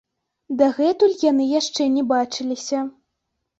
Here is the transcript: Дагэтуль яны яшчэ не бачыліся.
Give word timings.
Дагэтуль 0.61 1.13
яны 1.31 1.45
яшчэ 1.59 1.89
не 1.99 2.03
бачыліся. 2.15 2.83